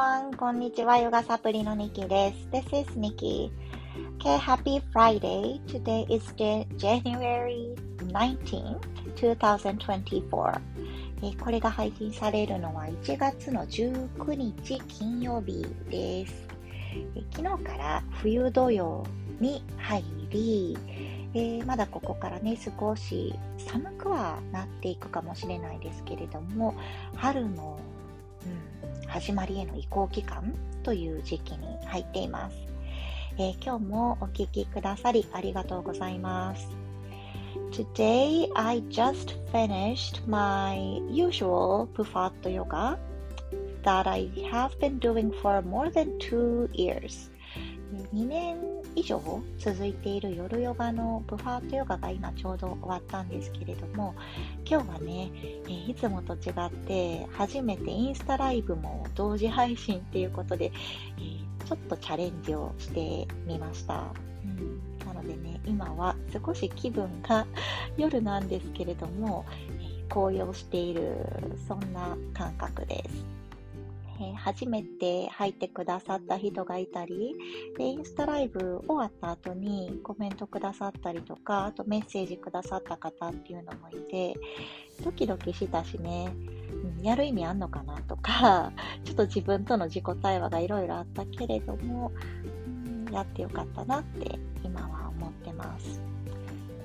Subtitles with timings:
[0.00, 0.34] everyone!
[0.36, 2.48] こんにちは、ヨガサプリのニキです。
[2.50, 3.50] This is Nikki.
[4.18, 5.60] Okay, happy Friday.
[5.66, 7.74] Today is the January
[8.06, 8.78] 19th,
[9.16, 10.60] 2024.
[11.38, 16.48] これが配信されるのは1月の19日金曜日です。
[17.32, 19.04] 昨日から冬土曜
[19.38, 20.78] に入り、
[21.34, 26.74] えー、まだここからね、少し寒くはなっていくかもしれないですけれども、
[27.16, 27.78] 春の、
[28.79, 28.79] うん、
[29.10, 32.56] 始まりへの移行期間という時期に入っています。
[33.38, 36.68] えー、今日もお聴きくださりありがとうございます。
[37.72, 40.76] Today I just finished my
[41.10, 42.98] usual Pufat yoga
[43.82, 47.30] that I have been doing for more than two years.
[48.12, 48.56] 2年
[48.94, 49.20] 以上
[49.58, 54.14] 続いている夜ヨガのブファートヨガが今ちょうど終わったんですけれども
[54.64, 55.30] 今日はね、
[55.68, 60.72] えいつもと違って初めてインスタライブも同時配信っていうことで、
[61.18, 64.06] えちょっとチャレンジをしてみました、
[64.44, 67.46] うん、なのでね今は少し気分が
[67.96, 69.44] 夜なんですけれども、
[69.80, 71.16] え高揚している
[71.68, 73.39] そんな感覚です。
[74.20, 77.34] えー、初めて入ってくださった人がいたり、
[77.78, 84.34] で、インスタライブ終わった後にコメントくださったりとか、あとメッセージくださった方っていうのもいて、
[85.02, 86.30] ドキドキしたしね、
[86.98, 88.72] うん、やる意味あんのかなとか、
[89.04, 92.12] ちょっと自分との自己対話がいろいろあったけれども、
[92.76, 96.02] うん、やってよかったなって今は思ってます。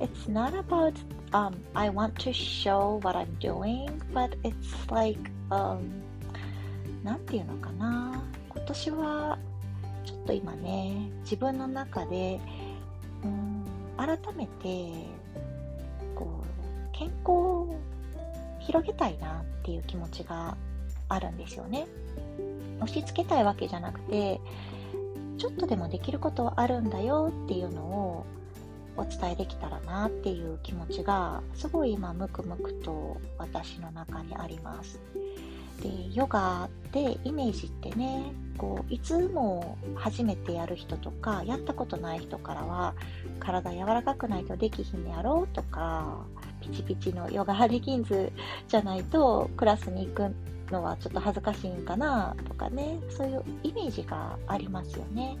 [0.00, 0.94] It's not about
[1.32, 5.18] um, I want to show what I'm doing, but it's like
[5.50, 6.04] um,
[7.04, 9.38] 何て言うのかな今年は
[10.04, 12.40] ちょっと今ね自分の中で
[13.22, 13.64] うん
[13.96, 14.92] 改めて
[16.14, 17.76] こう健康を
[18.58, 20.56] 広げたいなっていう気持ちが
[21.08, 21.86] あるんですよね
[22.80, 24.40] 押し付けたいわけじゃなくて
[25.36, 28.26] ちょっとでもできることはあるんだよっていうのを
[28.96, 35.00] お伝えできたらなっていう気持ちがすごい今ムクムクと私の中にあります。
[35.82, 42.94] でヨガでイメージってねこういつも初めてやる人とかやったことない人からは
[43.40, 46.24] 体柔らかくないとできひんやろうとか
[46.60, 48.32] ピチピチのヨガレギンズ
[48.68, 50.34] じゃないとクラスに行く
[50.70, 55.36] のはちょっと恥ずかしいんかなとかねそういうイメージがありますよね。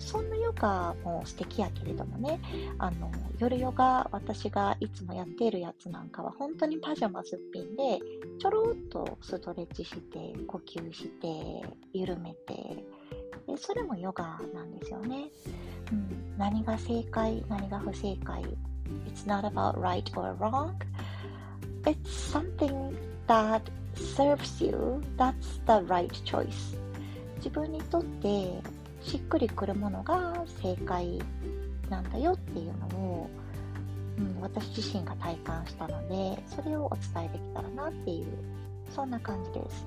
[0.00, 2.40] そんなヨガも素敵やけれどもね、
[2.78, 7.98] あの、夜ヨガ、私がいつもやっているやつなんかは、本当にパジャマすっぴんで、
[8.38, 11.28] ちょろっとストレッチして、呼吸して、
[11.92, 12.84] 緩めて、
[13.46, 15.30] でそれもヨガなんですよね。
[15.92, 18.42] うん、何が正解、何が不正解。
[19.06, 20.74] It's not about right or wrong.
[21.84, 22.94] It's something
[23.26, 23.62] that
[23.94, 25.02] serves you.
[25.16, 26.78] That's the right choice.
[27.36, 28.60] 自分にとって
[29.01, 31.19] しっくりくるものが正解
[31.89, 33.29] なんだよっていうのを、
[34.17, 38.27] うん、私自身が体感したのでそれをお伝えできたらなっていう
[38.89, 39.85] そんな感じです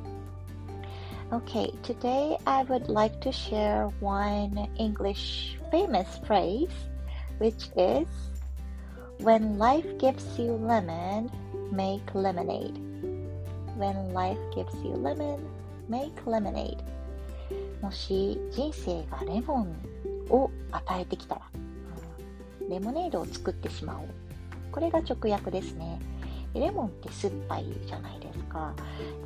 [1.29, 6.71] Okay, today I would like to share one English famous phrase
[7.41, 8.07] which is
[9.21, 11.31] When life gives you lemon,
[11.73, 12.77] make lemonade.
[13.77, 15.41] When life gives you lemon,
[15.89, 16.83] make lemonade.
[17.82, 19.76] もし人生がレモン
[20.30, 21.42] を与えてきたら、
[22.62, 24.08] うん、レモネードを作ってしまおう。
[24.72, 26.00] これが直訳ですね。
[26.54, 28.74] レモンって酸っぱいじゃないですか。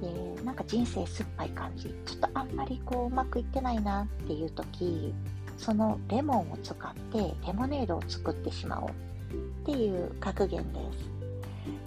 [0.01, 1.93] で、なんか人生酸っぱい感じ。
[2.05, 5.13] ちょっとあんまりこううまくいってないなっていう時、
[5.57, 11.15] そのレモンを使ってレモネードを作ってしまおうっていう格言です。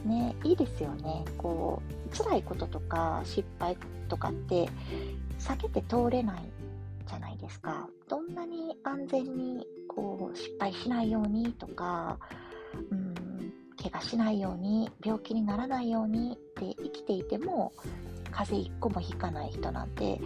[0.05, 1.25] ね、いいですよね。
[1.37, 3.77] こう、辛いこととか失敗
[4.09, 4.69] とかって
[5.39, 6.51] 避けて通れない
[7.07, 7.89] じゃないですか。
[8.09, 12.19] どんなに安全にこう失敗しないようにとか、
[12.91, 13.15] うん、
[13.81, 17.73] 怪我しないように、病気にならないようにって生きていても、
[18.31, 20.21] 風邪一個もひかない人なんて、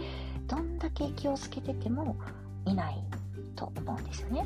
[0.47, 2.17] どんだけ気をつけてても
[2.65, 3.03] いない
[3.55, 4.45] と思うんですよね。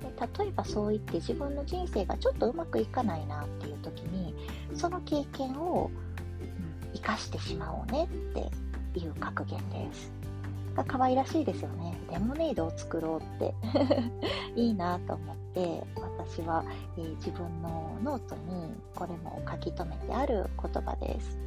[0.00, 4.34] で例えばそう言って自分の人生がちょっとうまくいかないなっていう時に、
[4.74, 5.90] その経験を、
[6.94, 8.50] 生かしてしまおうねって
[8.98, 10.10] ていう格言です。
[10.86, 11.96] 可愛らしいですよね。
[12.10, 13.54] レモネードを作ろうって
[14.54, 16.64] いいなと思って私は、
[16.96, 21.38] えー、自分のノートにこれも書き留めてある言葉です。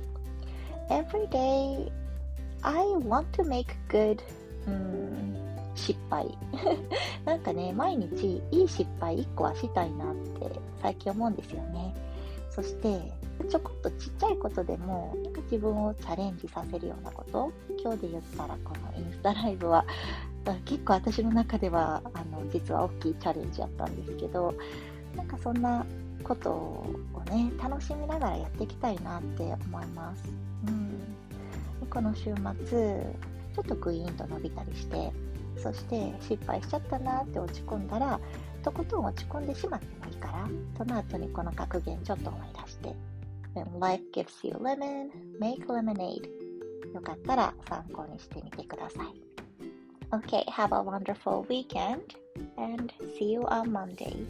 [0.89, 1.91] Every day
[2.61, 4.19] I want to make good、
[4.67, 5.35] うん、
[5.75, 6.37] 失敗。
[7.23, 10.51] なんかね、毎日いい失敗1個はしたいなって
[10.81, 11.93] 最近思うんですよね。
[12.49, 13.13] そして
[13.43, 17.51] ちょこっとちっちゃいことでもなんか自分をチャレンジさせるようなこと
[17.81, 19.85] 今日で言ったらこのインスタライブは
[20.65, 24.53] 結構私の中ではあの実は大きいチャレンジやったんですけど
[25.15, 25.85] なんかそんな
[26.23, 26.85] ことを
[27.29, 30.23] ね楽しみながらやっていきたいなって思います、
[30.67, 30.71] う
[31.85, 32.33] ん、この週
[32.65, 33.15] 末
[33.55, 35.11] ちょっとグイーンと伸びたりして
[35.57, 38.19] そして失敗しちゃったなって落ち込んだら
[38.63, 40.47] とことん落ち込んでしまってもいいから
[40.77, 42.95] その後にこの格言ちょっと思い出して
[43.54, 45.10] When life gives you lemon,
[45.40, 46.28] make lemonade
[46.94, 49.26] よかったら参考にしてみてください
[50.10, 52.14] Okay, have a wonderful weekend
[52.56, 54.24] and see you on Monday.